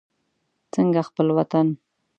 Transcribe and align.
څنګه 0.73 0.99
خپل 1.07 1.27
وطن. 1.37 1.67